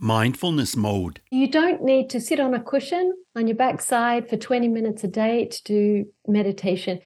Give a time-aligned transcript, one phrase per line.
[0.00, 1.20] mindfulness mode?
[1.30, 5.08] You don't need to sit on a cushion on your backside for 20 minutes a
[5.08, 7.00] day to do meditation.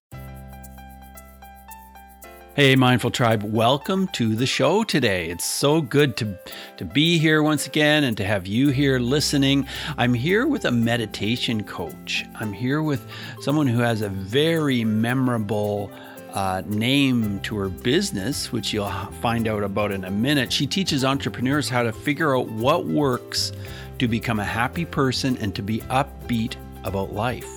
[2.54, 5.28] Hey, Mindful Tribe, welcome to the show today.
[5.28, 6.38] It's so good to,
[6.76, 9.66] to be here once again and to have you here listening.
[9.98, 12.24] I'm here with a meditation coach.
[12.36, 13.08] I'm here with
[13.40, 15.90] someone who has a very memorable
[16.34, 18.90] uh, name to her business, which you'll
[19.22, 20.52] find out about in a minute.
[20.52, 23.52] She teaches entrepreneurs how to figure out what works
[23.98, 27.48] to become a happy person and to be upbeat about life.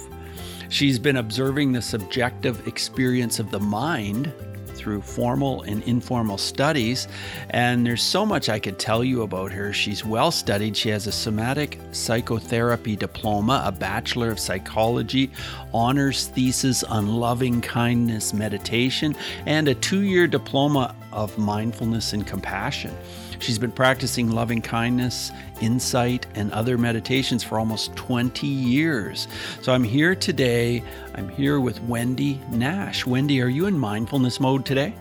[0.69, 4.31] She's been observing the subjective experience of the mind
[4.77, 7.07] through formal and informal studies.
[7.49, 9.73] And there's so much I could tell you about her.
[9.73, 10.77] She's well studied.
[10.77, 15.31] She has a somatic psychotherapy diploma, a Bachelor of Psychology,
[15.73, 22.95] honors thesis on loving kindness meditation, and a two year diploma of mindfulness and compassion.
[23.39, 29.27] She's been practicing loving kindness, insight, and other meditations for almost 20 years.
[29.61, 30.83] So I'm here today.
[31.15, 33.05] I'm here with Wendy Nash.
[33.05, 34.93] Wendy, are you in mindfulness mode today?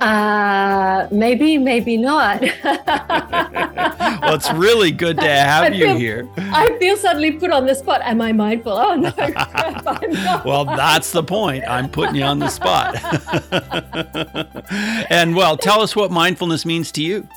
[0.00, 2.40] Uh, maybe, maybe not.
[2.64, 6.28] well, it's really good to have you here.
[6.36, 8.00] I feel suddenly put on the spot.
[8.02, 8.72] Am I mindful?
[8.72, 9.12] Oh no,
[10.44, 11.64] well, that's the point.
[11.68, 12.94] I'm putting you on the spot.
[15.10, 17.28] and well, tell us what mindfulness means to you.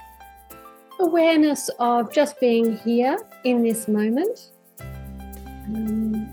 [1.00, 4.52] Awareness of just being here in this moment,
[5.68, 6.30] um,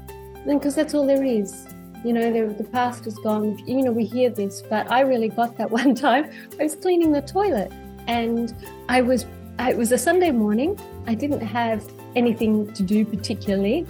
[0.47, 1.69] because that's all there is
[2.05, 3.59] you know, the, the past is gone.
[3.67, 6.31] You know, we hear this, but I really got that one time.
[6.59, 7.73] I was cleaning the toilet
[8.07, 8.55] and
[8.89, 9.27] I was,
[9.59, 10.79] it was a Sunday morning.
[11.07, 11.85] I didn't have
[12.17, 13.87] anything to do particularly.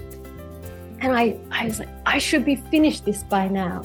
[1.00, 3.82] And I, I was like, I should be finished this by now.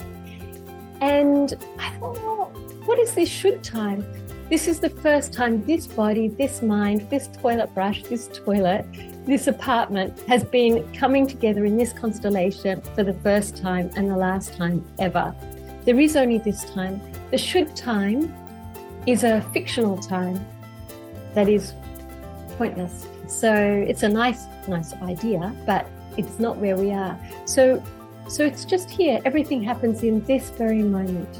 [1.01, 2.45] And I thought, well,
[2.85, 4.05] what is this should time?
[4.53, 8.85] This is the first time this body, this mind, this toilet brush, this toilet
[9.25, 14.15] this apartment has been coming together in this constellation for the first time and the
[14.15, 15.33] last time ever.
[15.85, 17.01] There is only this time.
[17.31, 18.31] The should time
[19.07, 20.45] is a fictional time
[21.33, 21.73] that is
[22.59, 23.07] pointless.
[23.25, 27.17] So it's a nice, nice idea, but it's not where we are.
[27.45, 27.83] So,
[28.29, 29.19] so it's just here.
[29.25, 31.39] Everything happens in this very moment.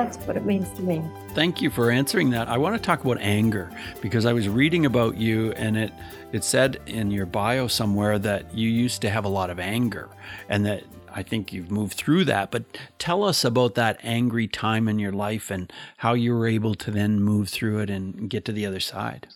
[0.00, 1.02] That's what it means to me.
[1.34, 2.48] Thank you for answering that.
[2.48, 5.92] I want to talk about anger because I was reading about you and it
[6.32, 10.08] it said in your bio somewhere that you used to have a lot of anger
[10.48, 12.50] and that I think you've moved through that.
[12.50, 12.64] But
[12.98, 16.90] tell us about that angry time in your life and how you were able to
[16.90, 19.28] then move through it and get to the other side.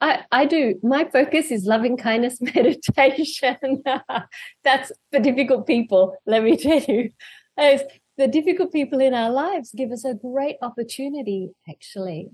[0.00, 0.80] I, I do.
[0.82, 3.82] My focus is loving kindness meditation.
[4.64, 7.10] That's for difficult people, let me tell you.
[7.58, 7.82] As
[8.18, 12.30] the difficult people in our lives give us a great opportunity, actually.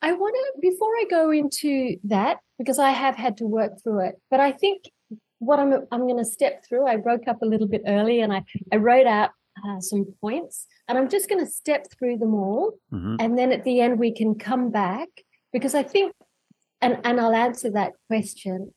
[0.00, 4.00] I want to, before I go into that, because I have had to work through
[4.06, 4.90] it, but I think
[5.38, 8.32] what I'm, I'm going to step through, I broke up a little bit early and
[8.32, 9.30] I, I wrote out
[9.66, 12.74] uh, some points and I'm just going to step through them all.
[12.92, 13.16] Mm-hmm.
[13.20, 15.08] And then at the end, we can come back
[15.52, 16.14] because I think,
[16.80, 18.72] and, and I'll answer that question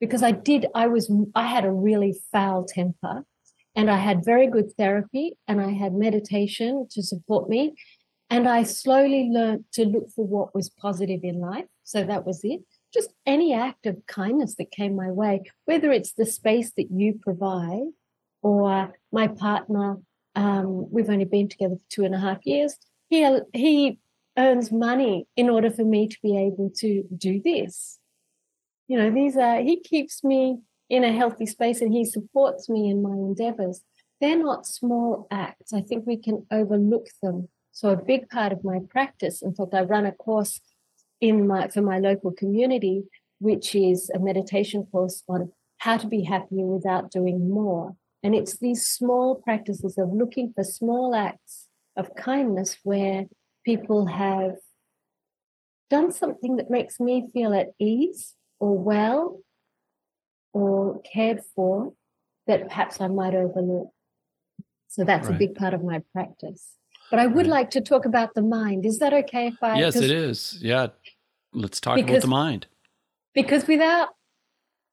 [0.00, 3.24] because I did, I was, I had a really foul temper
[3.76, 7.74] and I had very good therapy and I had meditation to support me.
[8.30, 11.66] And I slowly learned to look for what was positive in life.
[11.82, 12.62] So that was it.
[12.92, 17.18] Just any act of kindness that came my way, whether it's the space that you
[17.20, 17.88] provide
[18.42, 19.98] or my partner.
[20.36, 22.76] Um, we've only been together for two and a half years.
[23.08, 23.98] He, he
[24.36, 27.98] earns money in order for me to be able to do this.
[28.88, 30.58] You know, these are, he keeps me
[30.88, 33.82] in a healthy space and he supports me in my endeavors.
[34.20, 35.72] They're not small acts.
[35.72, 37.48] I think we can overlook them.
[37.72, 40.60] So a big part of my practice, in fact, I run a course
[41.20, 43.04] in my for my local community,
[43.40, 47.96] which is a meditation course on how to be happier without doing more.
[48.22, 53.26] And it's these small practices of looking for small acts of kindness where
[53.64, 54.56] people have
[55.90, 59.40] done something that makes me feel at ease or well
[60.54, 61.92] or cared for
[62.46, 63.90] that perhaps I might overlook.
[64.88, 65.34] So that's right.
[65.34, 66.72] a big part of my practice.
[67.10, 67.58] But I would right.
[67.58, 68.86] like to talk about the mind.
[68.86, 69.78] Is that okay if I?
[69.78, 70.58] Yes, it is.
[70.62, 70.88] Yeah.
[71.52, 72.66] Let's talk because, about the mind.
[73.34, 74.10] Because without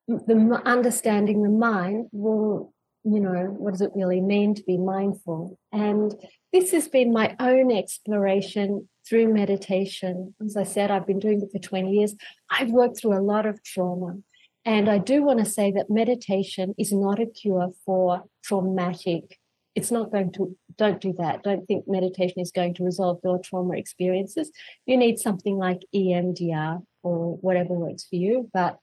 [0.08, 2.74] the understanding the mind, well,
[3.04, 5.58] you know, what does it really mean to be mindful?
[5.72, 6.14] And
[6.54, 10.36] this has been my own exploration through meditation.
[10.44, 12.16] As I said, I've been doing it for 20 years.
[12.50, 14.18] I've worked through a lot of trauma.
[14.64, 19.40] And I do want to say that meditation is not a cure for traumatic
[19.76, 21.44] it's not going to don't do that.
[21.44, 24.52] Don't think meditation is going to resolve your trauma experiences.
[24.86, 28.78] You need something like emdr or whatever works for you but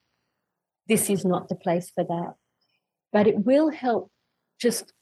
[0.88, 2.34] this is not the place for that.
[3.12, 4.10] But it will help
[4.58, 4.92] just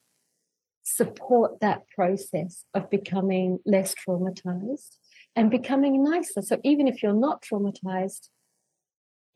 [0.83, 4.97] support that process of becoming less traumatized
[5.37, 6.43] and becoming nicer.
[6.43, 8.29] So even if you're not traumatized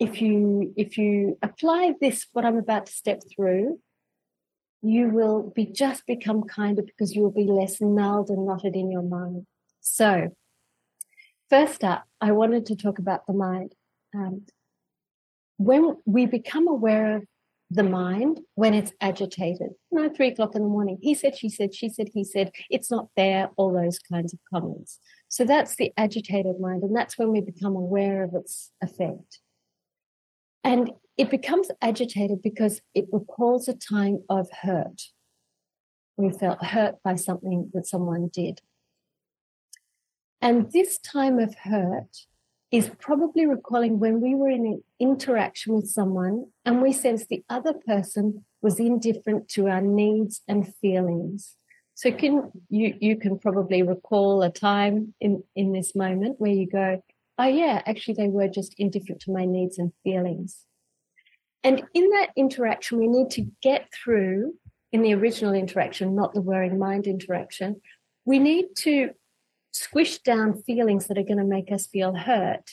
[0.00, 3.78] if you if you apply this what i'm about to step through
[4.82, 8.90] you will be just become kinder because you will be less gnarled and knotted in
[8.90, 9.46] your mind.
[9.80, 10.34] So,
[11.48, 13.74] first up, I wanted to talk about the mind.
[14.14, 14.46] Um,
[15.58, 17.24] when we become aware of
[17.70, 21.74] the mind when it's agitated, know, three o'clock in the morning, he said, she said,
[21.74, 24.98] she said, he said, it's not there, all those kinds of comments.
[25.28, 29.40] So that's the agitated mind, and that's when we become aware of its effect.
[30.62, 35.02] And it becomes agitated because it recalls a time of hurt.
[36.16, 38.60] We felt hurt by something that someone did.
[40.40, 42.26] And this time of hurt
[42.70, 47.42] is probably recalling when we were in an interaction with someone and we sensed the
[47.48, 51.56] other person was indifferent to our needs and feelings.
[51.94, 56.66] So can you you can probably recall a time in, in this moment where you
[56.66, 57.02] go,
[57.40, 60.66] oh yeah, actually they were just indifferent to my needs and feelings.
[61.64, 64.54] And in that interaction, we need to get through
[64.92, 67.80] in the original interaction, not the worrying mind interaction.
[68.24, 69.10] We need to
[69.72, 72.72] squish down feelings that are going to make us feel hurt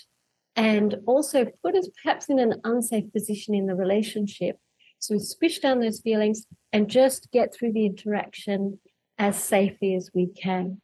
[0.56, 4.58] and also put us perhaps in an unsafe position in the relationship.
[5.00, 8.80] So we squish down those feelings and just get through the interaction
[9.18, 10.82] as safely as we can.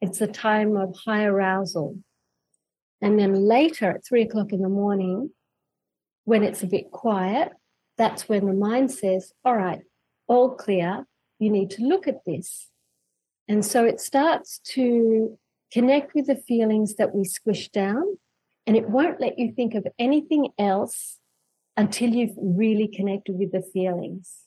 [0.00, 1.98] It's a time of high arousal.
[3.04, 5.30] And then later at three o'clock in the morning,
[6.24, 7.52] when it's a bit quiet,
[7.98, 9.82] that's when the mind says, All right,
[10.26, 11.06] all clear,
[11.38, 12.70] you need to look at this.
[13.46, 15.38] And so it starts to
[15.70, 18.16] connect with the feelings that we squish down,
[18.66, 21.18] and it won't let you think of anything else
[21.76, 24.44] until you've really connected with the feelings.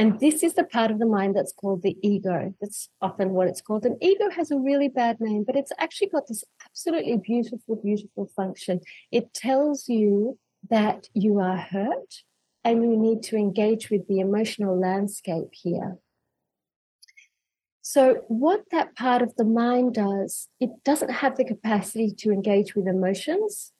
[0.00, 2.54] And this is the part of the mind that's called the ego.
[2.58, 3.84] That's often what it's called.
[3.84, 8.30] And ego has a really bad name, but it's actually got this absolutely beautiful, beautiful
[8.34, 8.80] function.
[9.12, 10.38] It tells you
[10.70, 12.22] that you are hurt
[12.64, 15.98] and you need to engage with the emotional landscape here.
[17.82, 22.74] So, what that part of the mind does, it doesn't have the capacity to engage
[22.74, 23.72] with emotions.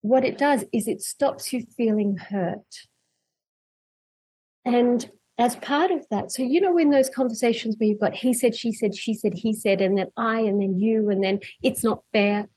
[0.00, 2.86] What it does is it stops you feeling hurt.
[4.64, 8.34] And as part of that, so you know, in those conversations where you've got he
[8.34, 11.40] said, she said, she said, he said, and then I, and then you, and then
[11.62, 12.48] it's not fair,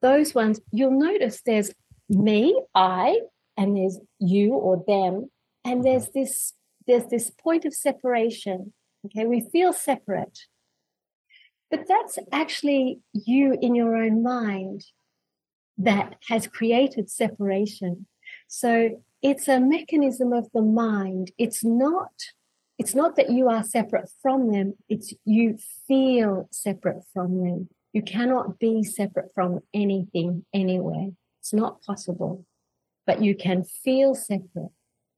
[0.00, 1.72] those ones, you'll notice there's
[2.08, 3.20] me, I,
[3.56, 5.30] and there's you or them,
[5.64, 6.20] and there's mm-hmm.
[6.20, 6.54] this
[6.86, 8.72] there's this point of separation.
[9.04, 10.38] Okay, we feel separate.
[11.70, 14.84] But that's actually you in your own mind
[15.76, 18.06] that has created separation.
[18.46, 21.32] So it's a mechanism of the mind.
[21.38, 22.12] It's not
[22.78, 24.74] it's not that you are separate from them.
[24.88, 27.68] It's you feel separate from them.
[27.92, 31.08] You cannot be separate from anything anywhere.
[31.40, 32.46] It's not possible.
[33.04, 34.70] But you can feel separate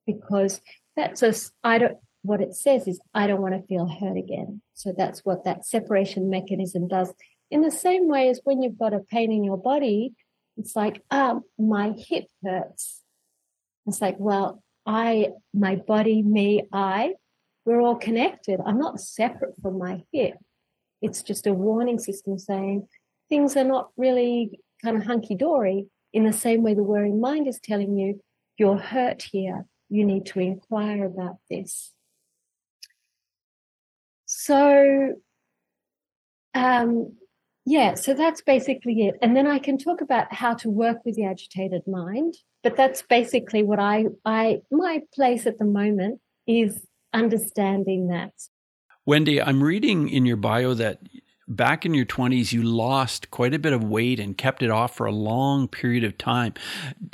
[0.06, 0.62] because
[0.96, 4.62] that's a i don't what it says is i don't want to feel hurt again.
[4.74, 7.12] So that's what that separation mechanism does.
[7.50, 10.14] In the same way as when you've got a pain in your body
[10.56, 12.99] it's like um my hip hurts
[13.86, 17.14] it's like, well, I, my body, me, I,
[17.64, 18.60] we're all connected.
[18.64, 20.34] I'm not separate from my hip.
[21.02, 22.88] It's just a warning system saying
[23.28, 27.46] things are not really kind of hunky dory in the same way the worrying mind
[27.46, 28.20] is telling you
[28.58, 29.66] you're hurt here.
[29.88, 31.92] You need to inquire about this.
[34.26, 35.14] So,
[36.54, 37.16] um,
[37.70, 39.18] yeah, so that's basically it.
[39.22, 43.02] And then I can talk about how to work with the agitated mind but that's
[43.02, 48.32] basically what I I my place at the moment is understanding that.
[49.06, 51.00] Wendy, I'm reading in your bio that
[51.48, 54.94] back in your 20s you lost quite a bit of weight and kept it off
[54.94, 56.54] for a long period of time.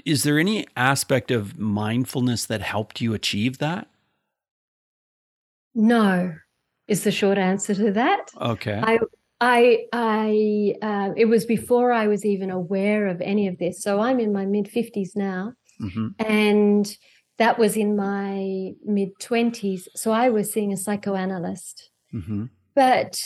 [0.04, 3.88] Is there any aspect of mindfulness that helped you achieve that?
[5.75, 6.34] No,
[6.88, 8.26] is the short answer to that.
[8.40, 8.80] Okay.
[8.82, 8.98] I
[9.40, 13.82] I, I, uh, it was before I was even aware of any of this.
[13.82, 15.52] So I'm in my mid 50s now.
[15.80, 16.08] Mm-hmm.
[16.18, 16.96] And
[17.38, 19.88] that was in my mid 20s.
[19.94, 21.90] So I was seeing a psychoanalyst.
[22.14, 22.46] Mm-hmm.
[22.74, 23.22] But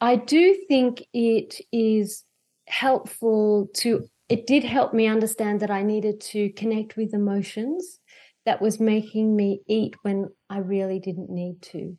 [0.00, 2.24] I do think it is
[2.66, 8.00] helpful to, it did help me understand that I needed to connect with emotions
[8.44, 11.96] that was making me eat when I really didn't need to.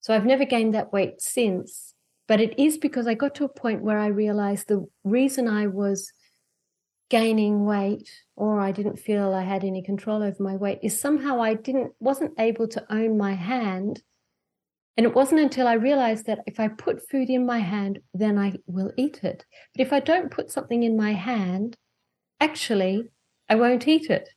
[0.00, 1.94] So I've never gained that weight since.
[2.28, 5.66] But it is because I got to a point where I realized the reason I
[5.68, 6.12] was
[7.08, 11.40] gaining weight or I didn't feel I had any control over my weight is somehow
[11.40, 14.02] I didn't wasn't able to own my hand.
[14.96, 18.38] And it wasn't until I realized that if I put food in my hand, then
[18.38, 19.44] I will eat it.
[19.74, 21.76] But if I don't put something in my hand,
[22.40, 23.10] actually,
[23.48, 24.30] I won't eat it.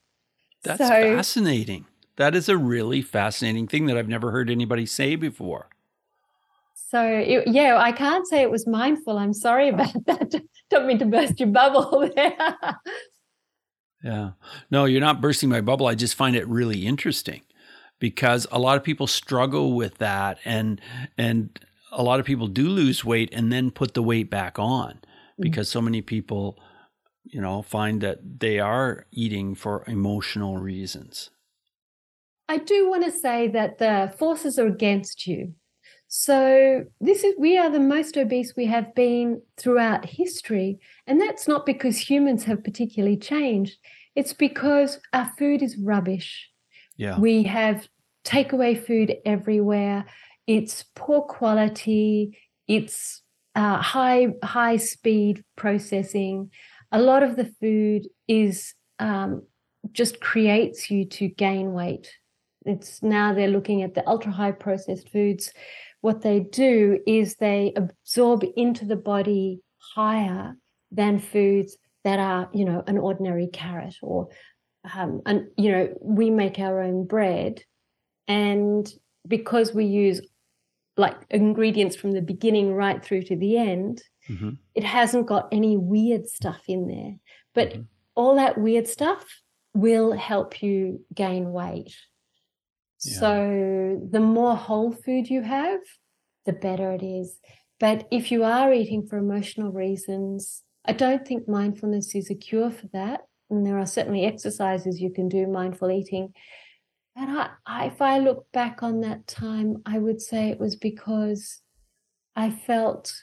[0.64, 1.86] That's so, fascinating.
[2.18, 5.70] That is a really fascinating thing that I've never heard anybody say before.
[6.88, 9.18] So it, yeah, I can't say it was mindful.
[9.18, 10.42] I'm sorry about that.
[10.70, 12.36] Don't mean to burst your bubble there.
[14.04, 14.32] yeah.
[14.72, 15.88] No, you're not bursting my bubble.
[15.88, 17.42] I just find it really interesting
[18.00, 20.82] because a lot of people struggle with that and
[21.18, 21.60] and
[21.92, 25.44] a lot of people do lose weight and then put the weight back on mm-hmm.
[25.44, 25.80] because mm-hmm.
[25.80, 26.58] so many people
[27.24, 31.30] you know find that they are eating for emotional reasons.
[32.48, 35.54] I do want to say that the forces are against you.
[36.12, 41.48] So this is we are the most obese we have been throughout history, and that's
[41.48, 43.78] not because humans have particularly changed.
[44.16, 46.50] It's because our food is rubbish.
[46.98, 47.20] Yeah.
[47.20, 47.88] We have
[48.26, 50.06] takeaway food everywhere.
[50.48, 52.40] It's poor quality.
[52.68, 53.22] It's
[53.54, 56.50] uh, high high speed processing.
[56.92, 59.44] A lot of the food is um,
[59.92, 62.12] just creates you to gain weight.
[62.66, 65.52] It's now they're looking at the ultra high processed foods
[66.02, 70.56] what they do is they absorb into the body higher
[70.92, 74.30] than foods that are, you know, an ordinary carrot or,
[74.96, 77.64] um, and you know, we make our own bread,
[78.28, 78.92] and
[79.28, 80.22] because we use
[80.96, 84.52] like ingredients from the beginning right through to the end, mm-hmm.
[84.76, 87.16] it hasn't got any weird stuff in there.
[87.54, 87.82] But mm-hmm.
[88.16, 89.26] all that weird stuff
[89.74, 91.96] will help you gain weight.
[93.00, 95.80] So the more whole food you have,
[96.46, 97.40] the better it is.
[97.80, 102.70] But if you are eating for emotional reasons, I don't think mindfulness is a cure
[102.70, 103.22] for that.
[103.50, 106.34] And there are certainly exercises you can do mindful eating.
[107.16, 110.76] But I, I, if I look back on that time, I would say it was
[110.76, 111.62] because
[112.36, 113.14] I felt,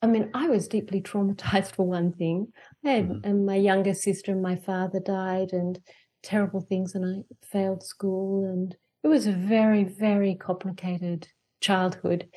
[0.00, 2.52] I mean, I was deeply traumatized for one thing.
[2.84, 3.24] And, mm-hmm.
[3.24, 5.78] and my younger sister and my father died, and
[6.22, 11.28] terrible things, and I failed school, and it was a very, very complicated
[11.60, 12.28] childhood.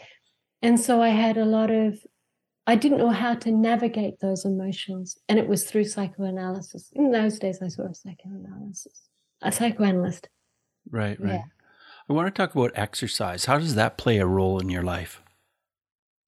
[0.62, 1.98] And so I had a lot of,
[2.68, 5.18] I didn't know how to navigate those emotions.
[5.27, 6.91] And it was through psychoanalysis.
[6.94, 9.10] In those days, I saw a psychoanalysis,
[9.41, 10.30] a psychoanalyst.
[10.89, 11.34] Right, right.
[11.34, 11.44] Yeah.
[12.10, 13.46] I want to talk about exercise.
[13.46, 15.22] How does that play a role in your life?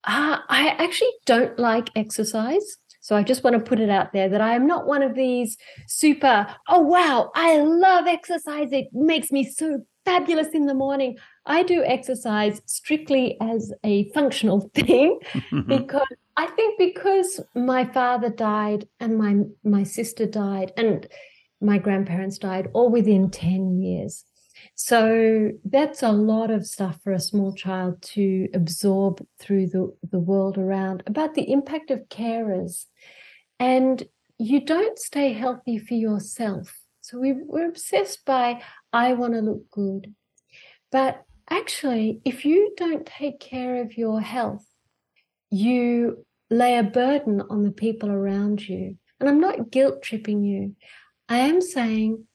[0.05, 2.77] Uh, I actually don't like exercise.
[3.01, 5.13] So I just want to put it out there that I am not one of
[5.13, 8.71] these super, oh, wow, I love exercise.
[8.71, 11.17] It makes me so fabulous in the morning.
[11.45, 15.19] I do exercise strictly as a functional thing
[15.67, 21.07] because I think because my father died and my my sister died and
[21.61, 24.25] my grandparents died all within 10 years.
[24.75, 30.19] So that's a lot of stuff for a small child to absorb through the, the
[30.19, 32.85] world around about the impact of carers.
[33.59, 34.03] And
[34.37, 36.82] you don't stay healthy for yourself.
[37.03, 38.61] So we, we're obsessed by,
[38.93, 40.15] I want to look good.
[40.89, 44.65] But actually, if you don't take care of your health,
[45.49, 48.97] you lay a burden on the people around you.
[49.19, 50.77] And I'm not guilt tripping you.
[51.27, 52.25] I am saying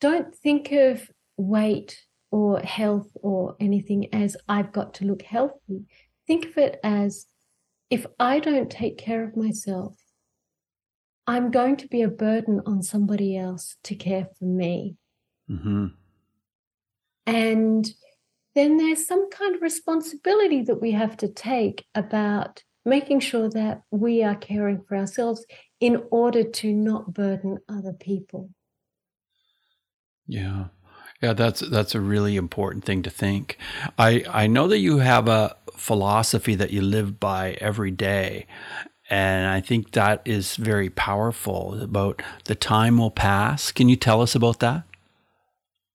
[0.00, 2.00] don't think of weight
[2.30, 5.84] or health or anything as I've got to look healthy.
[6.26, 7.26] Think of it as
[7.90, 9.94] if I don't take care of myself,
[11.26, 14.96] I'm going to be a burden on somebody else to care for me.
[15.50, 15.86] Mm-hmm.
[17.26, 17.90] And
[18.54, 23.82] then there's some kind of responsibility that we have to take about making sure that
[23.90, 25.44] we are caring for ourselves
[25.80, 28.50] in order to not burden other people.
[30.26, 30.66] Yeah.
[31.22, 33.56] Yeah, that's that's a really important thing to think.
[33.98, 38.46] I I know that you have a philosophy that you live by every day.
[39.14, 43.70] And I think that is very powerful about the time will pass.
[43.70, 44.82] Can you tell us about that?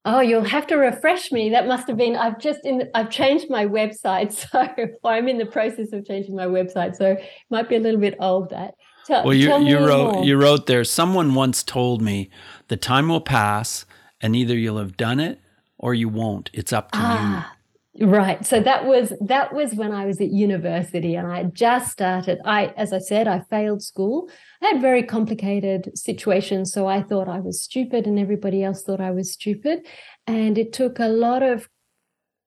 [0.06, 1.50] Oh, you'll have to refresh me.
[1.50, 5.46] That must have been I've just in I've changed my website, so I'm in the
[5.46, 8.52] process of changing my website, so it might be a little bit old.
[8.52, 10.24] That tell, well, you you wrote more.
[10.24, 10.86] you wrote there.
[10.86, 12.30] Someone once told me
[12.70, 13.86] the time will pass,
[14.22, 15.42] and either you'll have done it
[15.78, 16.50] or you won't.
[16.54, 17.59] It's up to ah, you.
[18.02, 18.46] Right.
[18.46, 22.40] So that was that was when I was at university, and I just started.
[22.46, 24.30] I, as I said, I failed school.
[24.62, 26.72] I had very complicated situations.
[26.72, 29.86] So I thought I was stupid and everybody else thought I was stupid.
[30.28, 31.68] And it took a lot of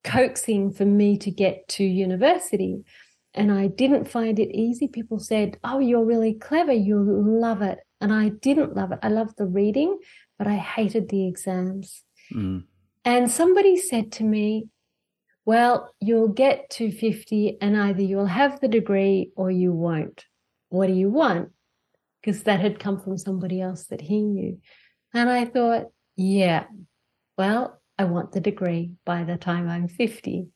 [0.05, 2.85] coaxing for me to get to university.
[3.35, 4.89] And I didn't find it easy.
[4.89, 6.73] People said, Oh, you're really clever.
[6.73, 7.79] You'll love it.
[8.01, 9.01] And I didn't love it.
[9.03, 9.99] I loved the reading,
[10.39, 12.05] but I hated the exams.
[12.33, 12.65] Mm.
[13.05, 14.69] And somebody said to me,
[15.45, 20.25] Well, you'll get to 50 and either you'll have the degree or you won't.
[20.69, 21.51] What do you want?
[22.21, 24.61] Because that had come from somebody else that he knew.
[25.13, 26.65] And I thought, Yeah,
[27.37, 30.47] well, I want the degree by the time I'm 50.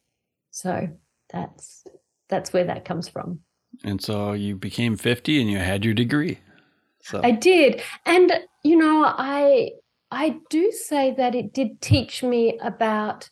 [0.51, 0.89] So
[1.31, 1.85] that's
[2.29, 3.41] that's where that comes from.
[3.85, 6.39] And so you became 50 and you had your degree.
[7.03, 7.83] So I did.
[8.05, 8.33] And
[8.65, 9.73] you know, I
[10.11, 13.31] I do say that it did teach me about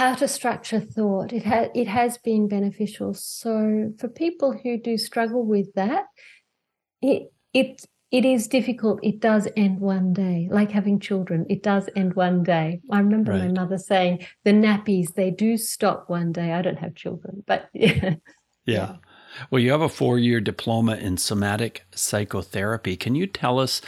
[0.00, 1.30] how to structure thought.
[1.30, 3.12] It has it has been beneficial.
[3.12, 6.04] So for people who do struggle with that,
[7.02, 9.00] it it it is difficult.
[9.02, 11.44] It does end one day, like having children.
[11.50, 12.80] It does end one day.
[12.90, 13.44] I remember right.
[13.44, 16.54] my mother saying the nappies, they do stop one day.
[16.54, 18.14] I don't have children, but yeah.
[18.64, 18.96] Yeah.
[19.50, 22.96] Well, you have a four year diploma in somatic psychotherapy.
[22.96, 23.82] Can you tell us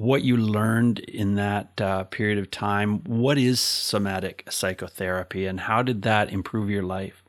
[0.00, 3.04] what you learned in that uh, period of time?
[3.04, 7.22] What is somatic psychotherapy and how did that improve your life?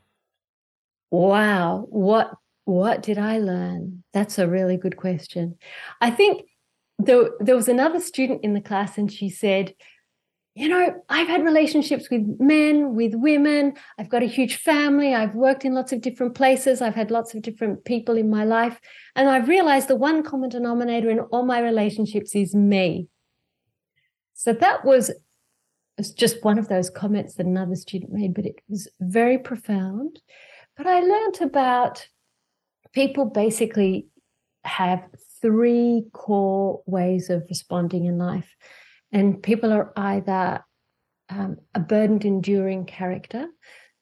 [1.10, 1.86] Wow.
[1.90, 2.32] What
[2.64, 4.04] what did I learn?
[4.12, 5.58] That's a really good question.
[6.00, 6.42] I think
[6.98, 9.74] there, there was another student in the class, and she said,
[10.54, 13.72] You know, I've had relationships with men, with women.
[13.98, 15.14] I've got a huge family.
[15.14, 16.82] I've worked in lots of different places.
[16.82, 18.78] I've had lots of different people in my life.
[19.16, 23.08] And I've realized the one common denominator in all my relationships is me.
[24.34, 25.10] So that was,
[25.96, 30.20] was just one of those comments that another student made, but it was very profound.
[30.76, 32.06] But I learned about
[32.92, 34.08] people basically
[34.64, 35.02] have
[35.40, 38.54] three core ways of responding in life.
[39.12, 40.64] And people are either
[41.28, 43.46] um, a burdened, enduring character.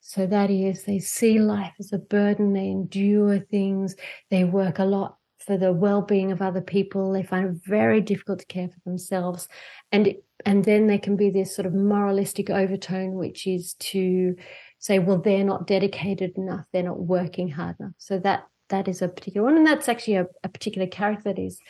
[0.01, 3.97] So that is, they see life as a burden, they endure things,
[4.31, 8.41] they work a lot for the well-being of other people they find it very difficult
[8.41, 9.49] to care for themselves
[9.91, 10.15] and
[10.45, 14.37] and then there can be this sort of moralistic overtone which is to
[14.79, 19.03] say well they're not dedicated enough they're not working hard enough so that that is
[19.03, 19.57] a particular one.
[19.57, 21.61] And that's actually a, a particular character that is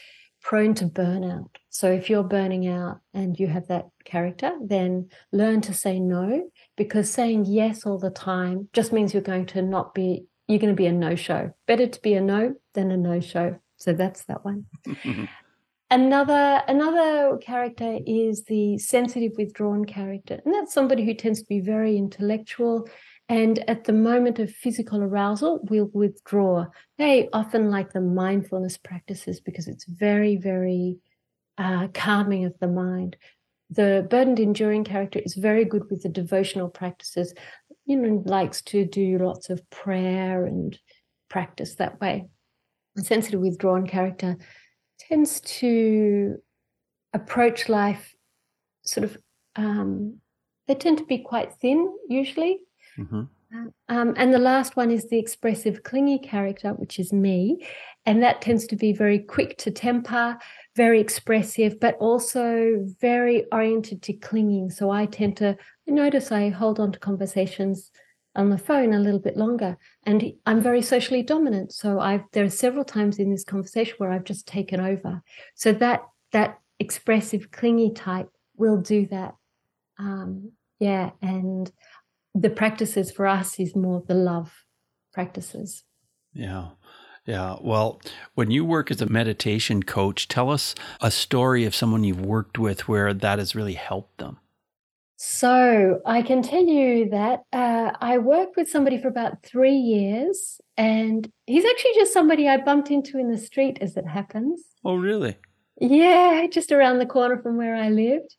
[0.43, 1.49] prone to burnout.
[1.69, 6.51] So if you're burning out and you have that character, then learn to say no
[6.77, 10.73] because saying yes all the time just means you're going to not be, you're going
[10.73, 11.53] to be a no show.
[11.67, 13.59] Better to be a no than a no show.
[13.77, 14.67] So that's that one.
[15.91, 21.61] another another character is the sensitive withdrawn character and that's somebody who tends to be
[21.61, 22.89] very intellectual
[23.31, 26.67] and at the moment of physical arousal, we'll withdraw.
[26.99, 30.99] They often like the mindfulness practices because it's very, very
[31.57, 33.17] uh, calming of the mind.
[33.71, 37.33] The burdened, enduring character is very good with the devotional practices,
[37.87, 40.77] you know, likes to do lots of prayer and
[41.29, 42.27] practice that way.
[42.97, 44.39] The sensitive, withdrawn character
[44.99, 46.39] tends to
[47.13, 48.13] approach life
[48.83, 49.17] sort of,
[49.55, 50.17] um,
[50.67, 52.59] they tend to be quite thin usually
[53.01, 53.23] Mm-hmm.
[53.89, 57.67] Um, and the last one is the expressive, clingy character, which is me.
[58.07, 60.39] And that tends to be very quick to temper,
[60.77, 64.71] very expressive, but also very oriented to clinging.
[64.71, 67.91] So I tend to notice I hold on to conversations
[68.37, 69.77] on the phone a little bit longer.
[70.07, 71.73] And I'm very socially dominant.
[71.73, 75.23] So I've there are several times in this conversation where I've just taken over.
[75.57, 79.35] So that that expressive, clingy type will do that.
[79.99, 81.11] Um, yeah.
[81.21, 81.71] And
[82.35, 84.65] the practices for us is more the love
[85.13, 85.85] practices.
[86.33, 86.69] Yeah.
[87.27, 87.57] Yeah.
[87.61, 88.01] Well,
[88.35, 92.59] when you work as a meditation coach, tell us a story of someone you've worked
[92.59, 94.39] with where that has really helped them.
[95.17, 100.63] So I can tell you that uh, I worked with somebody for about three years,
[100.79, 104.63] and he's actually just somebody I bumped into in the street as it happens.
[104.83, 105.37] Oh, really?
[105.79, 108.35] Yeah, just around the corner from where I lived.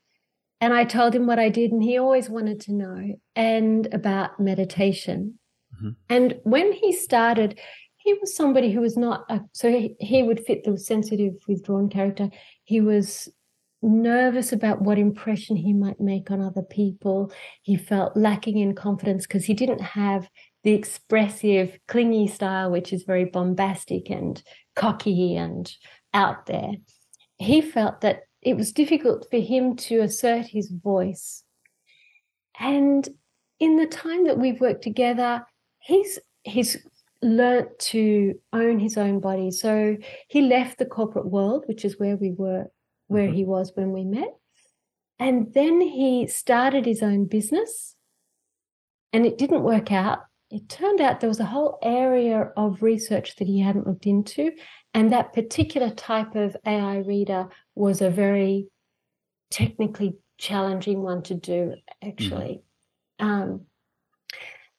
[0.61, 4.39] And I told him what I did, and he always wanted to know and about
[4.39, 5.39] meditation.
[5.75, 5.89] Mm-hmm.
[6.07, 7.59] And when he started,
[7.97, 11.89] he was somebody who was not a, so he, he would fit the sensitive, withdrawn
[11.89, 12.29] character.
[12.63, 13.27] He was
[13.81, 17.31] nervous about what impression he might make on other people.
[17.63, 20.29] He felt lacking in confidence because he didn't have
[20.63, 24.41] the expressive, clingy style, which is very bombastic and
[24.75, 25.71] cocky and
[26.13, 26.73] out there.
[27.39, 31.43] He felt that it was difficult for him to assert his voice.
[32.59, 33.07] And
[33.59, 35.45] in the time that we've worked together,
[35.79, 36.77] he's he's
[37.21, 39.51] learnt to own his own body.
[39.51, 42.65] So he left the corporate world, which is where we were,
[43.07, 43.35] where mm-hmm.
[43.35, 44.35] he was when we met.
[45.19, 47.95] And then he started his own business.
[49.13, 50.19] and it didn't work out.
[50.49, 54.51] It turned out there was a whole area of research that he hadn't looked into.
[54.93, 57.49] And that particular type of AI reader
[57.81, 58.67] was a very
[59.49, 62.61] technically challenging one to do, actually.
[63.19, 63.25] Mm.
[63.25, 63.61] Um,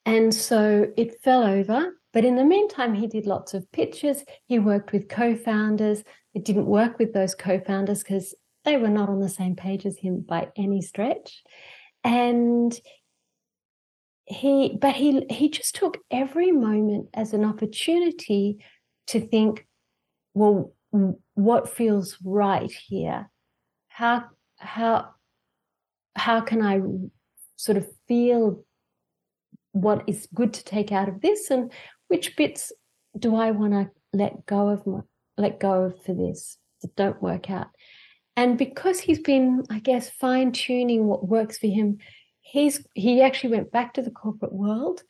[0.06, 1.94] and so it fell over.
[2.12, 4.24] But in the meantime, he did lots of pitches.
[4.46, 6.04] He worked with co founders.
[6.32, 9.84] It didn't work with those co founders because they were not on the same page
[9.84, 11.42] as him by any stretch.
[12.04, 12.72] And
[14.26, 18.64] he, but he, he just took every moment as an opportunity
[19.08, 19.66] to think,
[20.34, 20.72] well,
[21.34, 23.30] what feels right here?
[23.88, 24.24] How,
[24.58, 25.10] how,
[26.14, 26.80] how can I
[27.56, 28.64] sort of feel
[29.72, 31.72] what is good to take out of this and
[32.08, 32.72] which bits
[33.18, 35.00] do I want to let go of my,
[35.38, 37.68] let go of for this that don't work out
[38.36, 41.98] and because he's been I guess fine tuning what works for him
[42.40, 45.02] he's he actually went back to the corporate world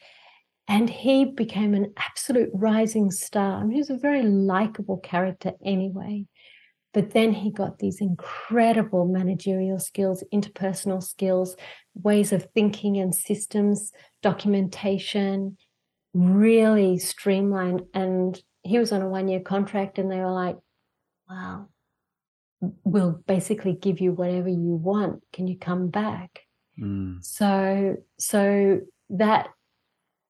[0.73, 5.53] and he became an absolute rising star I mean, he was a very likable character
[5.65, 6.27] anyway
[6.93, 11.57] but then he got these incredible managerial skills, interpersonal skills,
[11.95, 15.57] ways of thinking and systems, documentation,
[16.13, 17.83] really streamlined.
[17.95, 20.59] And he was on a one year contract, and they were like,
[21.29, 21.69] wow,
[22.85, 25.23] we'll basically give you whatever you want.
[25.33, 26.41] Can you come back?
[26.79, 27.25] Mm.
[27.25, 28.81] So, so
[29.11, 29.49] that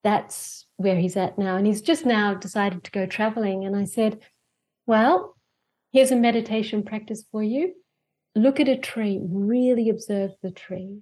[0.02, 1.56] that's where he's at now.
[1.56, 3.64] And he's just now decided to go traveling.
[3.64, 4.20] And I said,
[4.86, 5.36] well,
[5.92, 7.74] Here's a meditation practice for you.
[8.34, 11.00] Look at a tree, really observe the tree.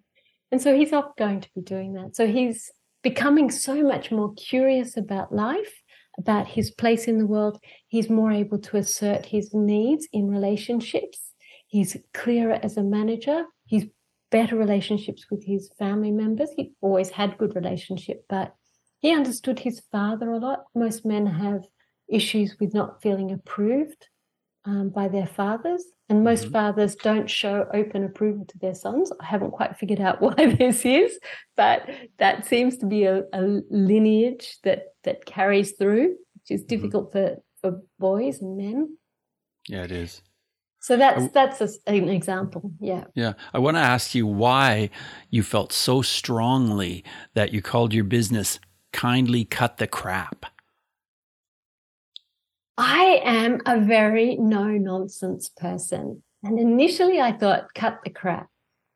[0.50, 2.16] And so he's off going to be doing that.
[2.16, 2.72] So he's
[3.04, 5.72] becoming so much more curious about life,
[6.18, 7.62] about his place in the world.
[7.86, 11.34] He's more able to assert his needs in relationships.
[11.68, 13.44] He's clearer as a manager.
[13.66, 13.84] He's
[14.32, 16.50] better relationships with his family members.
[16.56, 18.56] He always had good relationship, but
[19.00, 20.64] he understood his father a lot.
[20.74, 21.64] Most men have
[22.08, 24.08] issues with not feeling approved
[24.64, 25.84] um, by their fathers.
[26.08, 26.52] And most mm-hmm.
[26.52, 29.12] fathers don't show open approval to their sons.
[29.20, 31.18] I haven't quite figured out why this is,
[31.56, 36.68] but that seems to be a, a lineage that that carries through, which is mm-hmm.
[36.68, 37.36] difficult mm-hmm.
[37.62, 38.96] for, for boys and men.
[39.68, 40.20] Yeah, it is.
[40.80, 42.72] So that's that's a, an example.
[42.80, 43.04] Yeah.
[43.14, 43.34] Yeah.
[43.54, 44.90] I want to ask you why
[45.28, 48.58] you felt so strongly that you called your business
[48.92, 50.46] kindly cut the crap.
[52.76, 56.22] I am a very no nonsense person.
[56.42, 58.48] And initially I thought, cut the crap.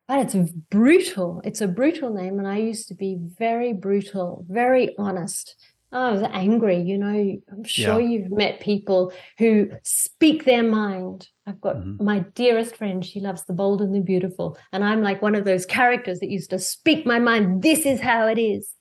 [0.08, 1.40] But it's brutal.
[1.44, 2.38] It's a brutal name.
[2.38, 5.56] And I used to be very brutal, very honest.
[5.92, 6.80] I was angry.
[6.80, 8.08] You know, I'm sure yeah.
[8.08, 11.28] you've met people who speak their mind.
[11.46, 12.04] I've got mm-hmm.
[12.04, 13.04] my dearest friend.
[13.04, 14.58] She loves the bold and the beautiful.
[14.72, 17.62] And I'm like one of those characters that used to speak my mind.
[17.62, 18.74] This is how it is.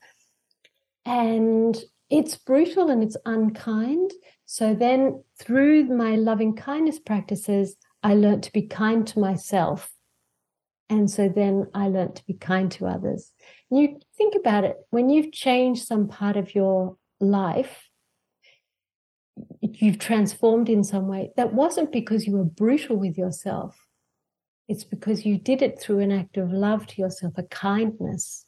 [1.05, 1.77] And
[2.09, 4.11] it's brutal and it's unkind.
[4.45, 9.89] So then, through my loving kindness practices, I learned to be kind to myself.
[10.89, 13.31] And so then I learned to be kind to others.
[13.71, 17.89] And you think about it when you've changed some part of your life,
[19.61, 21.31] you've transformed in some way.
[21.35, 23.75] That wasn't because you were brutal with yourself,
[24.67, 28.45] it's because you did it through an act of love to yourself, a kindness.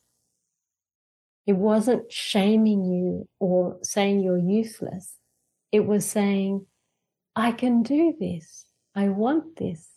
[1.45, 5.15] It wasn't shaming you or saying you're useless.
[5.71, 6.65] It was saying,
[7.36, 8.65] I can do this.
[8.95, 9.89] I want this.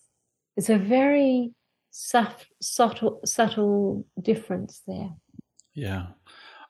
[0.57, 1.53] It's a very
[1.91, 5.11] subtle, subtle difference there.
[5.73, 6.09] Yeah.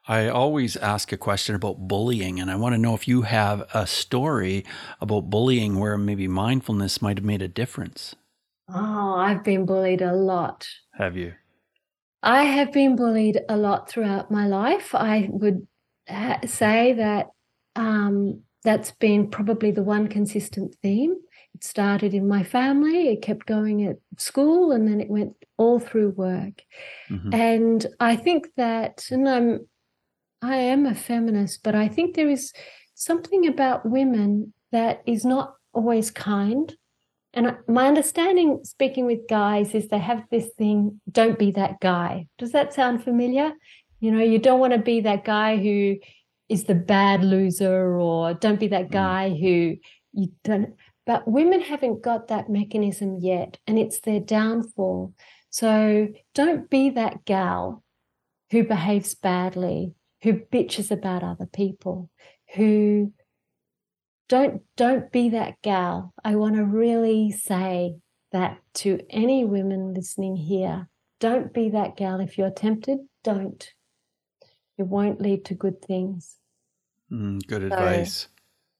[0.06, 3.68] I always ask a question about bullying, and I want to know if you have
[3.74, 4.64] a story
[5.02, 8.14] about bullying where maybe mindfulness might have made a difference.
[8.70, 10.66] Oh, I've been bullied a lot.
[10.94, 11.34] Have you?
[12.22, 14.94] I have been bullied a lot throughout my life.
[14.94, 15.66] I would
[16.08, 17.28] ha- say that
[17.76, 21.16] um, that's been probably the one consistent theme.
[21.54, 25.78] It started in my family, it kept going at school, and then it went all
[25.78, 26.62] through work.
[27.08, 27.34] Mm-hmm.
[27.34, 29.68] And I think that, and I'm,
[30.42, 32.52] I am a feminist, but I think there is
[32.94, 36.76] something about women that is not always kind.
[37.34, 42.26] And my understanding, speaking with guys, is they have this thing don't be that guy.
[42.38, 43.52] Does that sound familiar?
[44.00, 45.96] You know, you don't want to be that guy who
[46.48, 48.92] is the bad loser or don't be that mm.
[48.92, 49.76] guy who
[50.12, 50.74] you don't
[51.06, 55.12] but women haven't got that mechanism yet and it's their downfall
[55.50, 57.82] so don't be that gal
[58.50, 62.10] who behaves badly who bitches about other people
[62.54, 63.12] who
[64.28, 67.96] don't don't be that gal i want to really say
[68.32, 70.88] that to any women listening here
[71.20, 73.72] don't be that gal if you're tempted don't
[74.78, 76.36] it won't lead to good things.
[77.12, 78.28] Mm, good so, advice.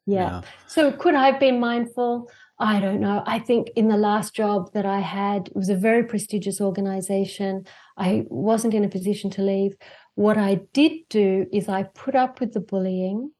[0.06, 0.30] Yeah.
[0.30, 0.40] yeah.
[0.68, 2.30] So could I have been mindful?
[2.61, 3.22] I don't know.
[3.26, 7.64] I think in the last job that I had, it was a very prestigious organization.
[7.96, 9.76] I wasn't in a position to leave.
[10.14, 13.32] What I did do is I put up with the bullying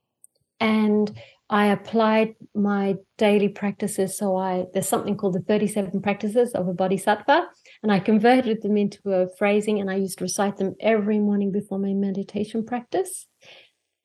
[0.61, 1.13] and
[1.51, 4.19] I applied my daily practices.
[4.19, 7.49] So I there's something called the 37 practices of a bodhisattva,
[7.83, 11.51] and I converted them into a phrasing and I used to recite them every morning
[11.51, 13.27] before my meditation practice.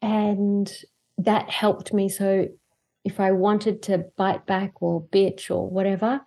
[0.01, 0.71] And
[1.17, 2.09] that helped me.
[2.09, 2.47] So
[3.03, 6.21] if I wanted to bite back or bitch or whatever,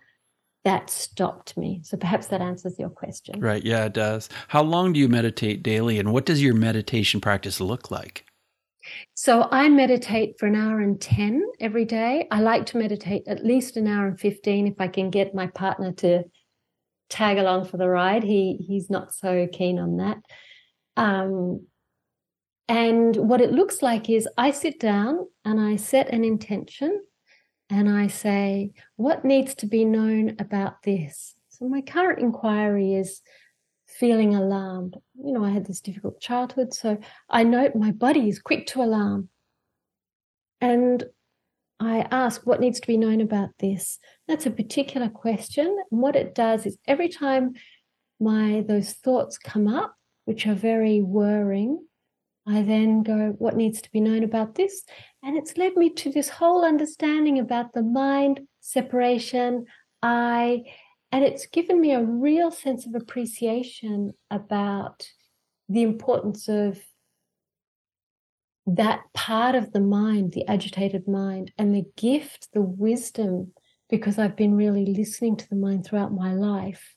[0.63, 1.81] that stopped me.
[1.83, 3.39] So perhaps that answers your question.
[3.39, 3.63] Right.
[3.63, 4.29] Yeah, it does.
[4.49, 8.26] How long do you meditate daily and what does your meditation practice look like?
[9.13, 12.27] So I meditate for an hour and 10 every day.
[12.31, 15.47] I like to meditate at least an hour and 15 if I can get my
[15.47, 16.23] partner to
[17.09, 18.23] tag along for the ride.
[18.23, 20.17] He he's not so keen on that.
[20.95, 21.67] Um,
[22.67, 27.01] and what it looks like is I sit down and I set an intention
[27.69, 31.35] and I say, what needs to be known about this?
[31.49, 33.21] So my current inquiry is
[33.99, 34.97] feeling alarmed.
[35.15, 36.97] You know, I had this difficult childhood, so
[37.29, 39.29] I know my body is quick to alarm.
[40.61, 41.03] And
[41.79, 43.99] I ask what needs to be known about this.
[44.27, 45.77] That's a particular question.
[45.91, 47.53] And what it does is every time
[48.19, 51.85] my those thoughts come up, which are very worrying,
[52.47, 54.83] I then go, what needs to be known about this?
[55.21, 59.65] And it's led me to this whole understanding about the mind, separation,
[60.01, 60.63] I,
[61.11, 65.07] and it's given me a real sense of appreciation about
[65.69, 66.79] the importance of
[68.65, 73.53] that part of the mind, the agitated mind, and the gift, the wisdom,
[73.89, 76.95] because I've been really listening to the mind throughout my life.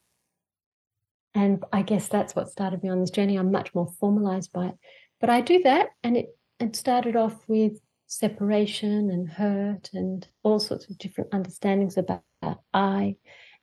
[1.32, 3.36] And I guess that's what started me on this journey.
[3.36, 4.74] I'm much more formalized by it.
[5.20, 6.26] But I do that, and it,
[6.58, 12.24] it started off with separation and hurt and all sorts of different understandings about
[12.74, 13.14] I.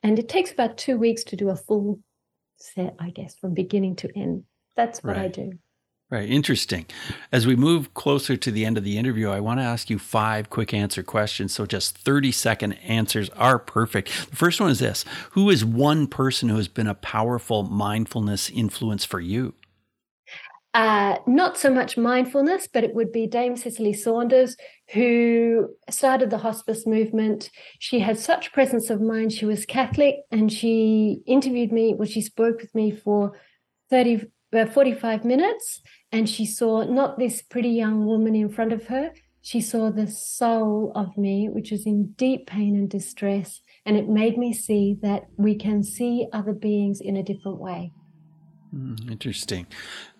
[0.03, 1.99] And it takes about two weeks to do a full
[2.57, 4.43] set, I guess, from beginning to end.
[4.75, 5.25] That's what right.
[5.25, 5.53] I do.
[6.09, 6.29] Right.
[6.29, 6.85] Interesting.
[7.33, 9.99] As we move closer to the end of the interview, I want to ask you
[9.99, 11.53] five quick answer questions.
[11.53, 14.29] So just 30 second answers are perfect.
[14.29, 18.49] The first one is this Who is one person who has been a powerful mindfulness
[18.49, 19.53] influence for you?
[20.73, 24.55] Uh, not so much mindfulness, but it would be Dame Cicely Saunders,
[24.93, 27.49] who started the hospice movement.
[27.79, 29.33] She had such presence of mind.
[29.33, 33.39] She was Catholic and she interviewed me, well, she spoke with me for
[33.89, 35.81] 30, uh, 45 minutes.
[36.11, 39.11] And she saw not this pretty young woman in front of her,
[39.47, 43.61] she saw the soul of me, which was in deep pain and distress.
[43.85, 47.93] And it made me see that we can see other beings in a different way.
[48.75, 49.65] Mm, interesting.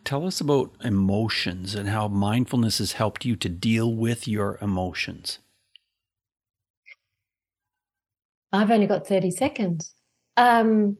[0.07, 5.39] Tell us about emotions and how mindfulness has helped you to deal with your emotions.
[8.53, 9.93] I've only got 30 seconds.
[10.37, 10.95] Um,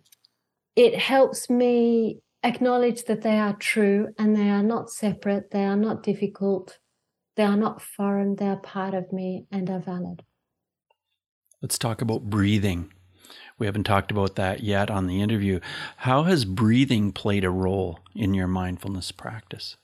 [0.75, 5.77] it helps me acknowledge that they are true and they are not separate, they are
[5.77, 6.77] not difficult,
[7.37, 10.21] they are not foreign, they are part of me and are valid.
[11.61, 12.91] Let's talk about breathing.
[13.59, 15.59] We haven't talked about that yet on the interview.
[15.97, 19.77] How has breathing played a role in your mindfulness practice?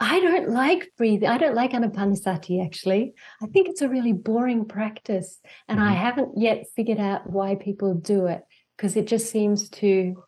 [0.00, 1.28] I don't like breathing.
[1.28, 3.12] I don't like anapanasati actually.
[3.42, 5.40] I think it's a really boring practice.
[5.68, 5.88] And mm-hmm.
[5.88, 8.42] I haven't yet figured out why people do it
[8.76, 10.22] because it just seems to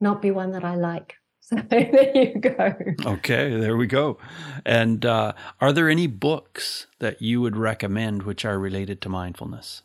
[0.00, 1.14] not be one that I like.
[1.48, 2.74] So there you go.
[3.06, 4.18] Okay, there we go.
[4.66, 9.80] And uh, are there any books that you would recommend which are related to mindfulness?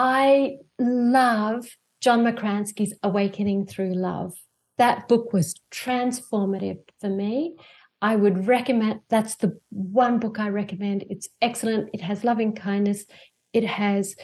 [0.00, 1.66] I love
[2.00, 4.32] John Makransky's Awakening Through Love.
[4.76, 7.56] That book was transformative for me.
[8.00, 11.04] I would recommend that's the one book I recommend.
[11.10, 11.90] It's excellent.
[11.92, 13.06] It has loving kindness,
[13.52, 14.14] it has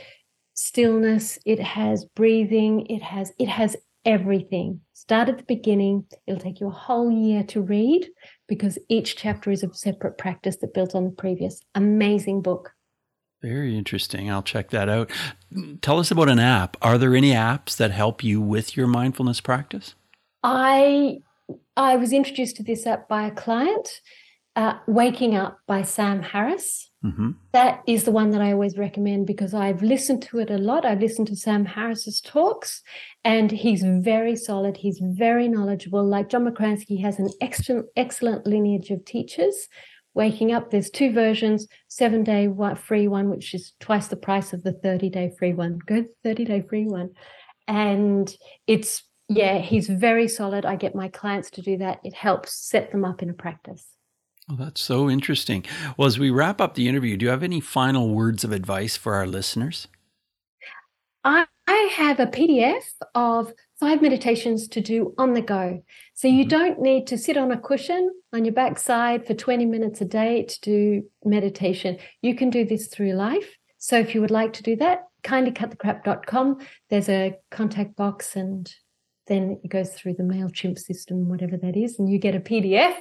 [0.52, 4.80] stillness, it has breathing, it has it has everything.
[4.92, 6.06] Start at the beginning.
[6.28, 8.08] It'll take you a whole year to read
[8.46, 11.60] because each chapter is a separate practice that builds on the previous.
[11.74, 12.70] Amazing book.
[13.44, 14.30] Very interesting.
[14.30, 15.10] I'll check that out.
[15.82, 16.78] Tell us about an app.
[16.80, 19.94] Are there any apps that help you with your mindfulness practice?
[20.42, 21.18] I
[21.76, 24.00] I was introduced to this app by a client,
[24.56, 26.90] uh, Waking Up by Sam Harris.
[27.04, 27.32] Mm-hmm.
[27.52, 30.86] That is the one that I always recommend because I've listened to it a lot.
[30.86, 32.82] I've listened to Sam Harris's talks,
[33.24, 34.78] and he's very solid.
[34.78, 36.02] He's very knowledgeable.
[36.02, 39.68] Like John Makransky has an excellent, excellent lineage of teachers
[40.14, 40.70] waking up.
[40.70, 45.10] There's two versions, seven day free one, which is twice the price of the 30
[45.10, 45.78] day free one.
[45.86, 47.10] Go 30 day free one.
[47.66, 48.34] And
[48.66, 50.66] it's yeah, he's very solid.
[50.66, 52.00] I get my clients to do that.
[52.04, 53.86] It helps set them up in a practice.
[54.50, 55.64] Oh, that's so interesting.
[55.96, 58.96] Well, as we wrap up the interview, do you have any final words of advice
[58.96, 59.88] for our listeners?
[61.24, 65.82] I, I have a PDF of five meditations to do on the go.
[66.14, 66.48] So you mm-hmm.
[66.48, 70.44] don't need to sit on a cushion on your backside for 20 minutes a day
[70.44, 71.98] to do meditation.
[72.22, 73.56] You can do this through life.
[73.78, 76.58] So if you would like to do that, kindlycutthecrap.com.
[76.90, 78.72] There's a contact box and
[79.26, 82.94] then it goes through the MailChimp system, whatever that is, and you get a PDF.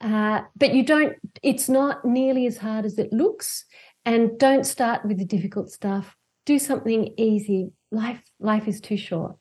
[0.00, 3.64] Uh, but you don't, it's not nearly as hard as it looks.
[4.06, 6.16] And don't start with the difficult stuff.
[6.46, 7.72] Do something easy.
[7.90, 9.36] Life, life is too short.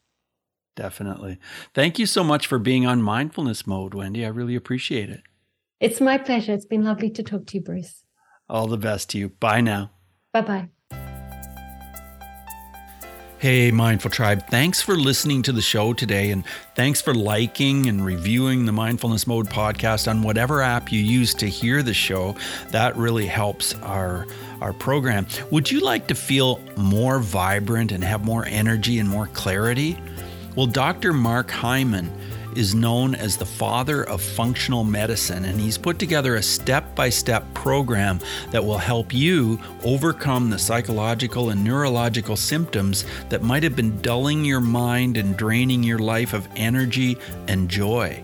[0.76, 1.38] Definitely.
[1.74, 4.26] Thank you so much for being on mindfulness mode, Wendy.
[4.26, 5.22] I really appreciate it.
[5.80, 6.54] It's my pleasure.
[6.54, 8.04] It's been lovely to talk to you, Bruce.
[8.50, 9.30] All the best to you.
[9.30, 9.92] Bye now.
[10.32, 10.70] Bye bye.
[13.44, 18.06] Hey, Mindful Tribe, thanks for listening to the show today, and thanks for liking and
[18.06, 22.38] reviewing the Mindfulness Mode podcast on whatever app you use to hear the show.
[22.70, 24.28] That really helps our,
[24.63, 25.28] our program.
[25.52, 29.97] Would you like to feel more vibrant and have more energy and more clarity?
[30.56, 31.12] Well, Dr.
[31.13, 32.10] Mark Hyman
[32.56, 37.10] is known as the father of functional medicine, and he's put together a step by
[37.10, 38.19] step program
[38.52, 44.45] that will help you overcome the psychological and neurological symptoms that might have been dulling
[44.45, 48.23] your mind and draining your life of energy and joy.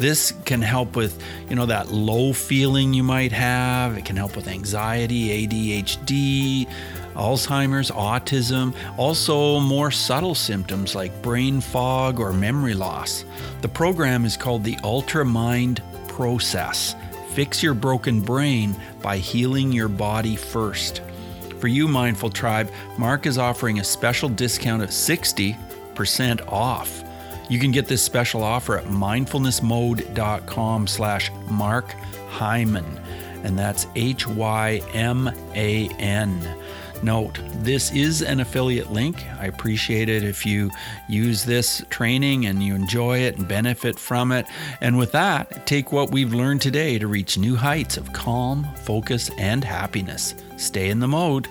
[0.00, 3.98] This can help with, you know, that low feeling you might have.
[3.98, 6.66] It can help with anxiety, ADHD,
[7.12, 13.26] Alzheimer's, autism, also more subtle symptoms like brain fog or memory loss.
[13.60, 16.96] The program is called the Ultra Mind Process.
[17.34, 21.02] Fix your broken brain by healing your body first.
[21.58, 27.04] For you, Mindful Tribe, Mark is offering a special discount of 60% off.
[27.50, 31.90] You can get this special offer at mindfulnessmode.com slash Mark
[32.28, 33.00] Hyman,
[33.42, 34.86] and that's H-Y-M-A-N.
[37.02, 39.24] Note, this is an affiliate link.
[39.40, 40.70] I appreciate it if you
[41.08, 44.46] use this training and you enjoy it and benefit from it.
[44.80, 49.30] And with that, take what we've learned today to reach new heights of calm, focus,
[49.38, 50.36] and happiness.
[50.56, 51.48] Stay in the mode.